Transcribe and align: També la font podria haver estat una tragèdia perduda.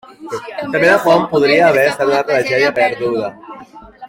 També 0.61 0.81
la 0.91 0.95
font 1.03 1.27
podria 1.35 1.67
haver 1.69 1.85
estat 1.91 2.13
una 2.15 2.25
tragèdia 2.31 2.73
perduda. 2.81 3.31